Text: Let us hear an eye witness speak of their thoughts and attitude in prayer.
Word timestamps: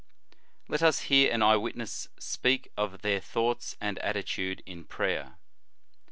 Let 0.67 0.81
us 0.81 1.01
hear 1.13 1.31
an 1.31 1.43
eye 1.43 1.57
witness 1.57 2.07
speak 2.17 2.71
of 2.75 3.03
their 3.03 3.19
thoughts 3.19 3.75
and 3.79 3.99
attitude 3.99 4.63
in 4.65 4.83
prayer. 4.85 5.37